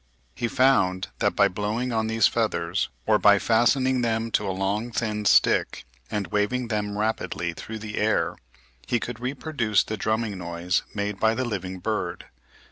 He 0.33 0.47
found 0.47 1.09
that 1.19 1.35
by 1.35 1.47
blowing 1.47 1.93
on 1.93 2.07
these 2.07 2.25
feathers, 2.25 2.89
or 3.05 3.19
by 3.19 3.37
fastening 3.37 4.01
them 4.01 4.31
to 4.31 4.47
a 4.47 4.49
long 4.51 4.89
thin 4.91 5.25
stick 5.25 5.85
and 6.09 6.25
waving 6.31 6.69
them 6.69 6.97
rapidly 6.97 7.53
through 7.53 7.77
the 7.77 7.99
air, 7.99 8.35
he 8.87 8.99
could 8.99 9.19
reproduce 9.19 9.83
the 9.83 9.97
drumming 9.97 10.39
noise 10.39 10.81
made 10.95 11.19
by 11.19 11.35
the 11.35 11.45
living 11.45 11.77
bird. 11.77 12.25